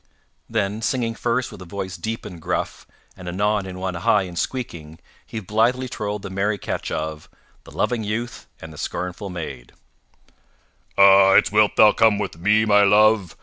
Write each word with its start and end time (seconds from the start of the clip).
Then, 0.49 0.81
singing 0.81 1.13
first 1.13 1.51
with 1.51 1.61
a 1.61 1.65
voice 1.65 1.95
deep 1.95 2.25
and 2.25 2.41
gruff, 2.41 2.87
and 3.15 3.27
anon 3.29 3.67
in 3.67 3.77
one 3.77 3.93
high 3.93 4.23
and 4.23 4.35
squeaking, 4.35 4.97
he 5.27 5.39
blithely 5.39 5.87
trolled 5.87 6.23
the 6.23 6.31
merry 6.31 6.57
catch 6.57 6.89
of 6.89 7.29
THE 7.65 7.71
LOVING 7.71 8.03
YOUTH 8.03 8.47
AND 8.59 8.73
THE 8.73 8.79
SCORNFUL 8.79 9.29
MAID 9.29 9.73
"_Ah, 10.97 11.37
it's 11.37 11.51
wilt 11.51 11.75
thou 11.75 11.91
come 11.91 12.17
with 12.17 12.39
me, 12.39 12.65
my 12.65 12.81
love? 12.81 13.35